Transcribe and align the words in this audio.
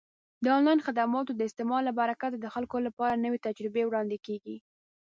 د 0.43 0.45
آنلاین 0.57 0.79
خدماتو 0.85 1.31
د 1.35 1.41
استعمال 1.49 1.81
له 1.85 1.93
برکته 1.99 2.35
د 2.39 2.45
خلکو 2.53 2.77
لپاره 2.87 3.21
نوې 3.25 3.39
تجربې 3.47 3.83
وړاندې 3.85 4.17
کیږي. 4.25 4.57